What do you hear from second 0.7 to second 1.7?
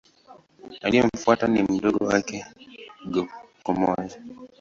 Aliyemfuata ni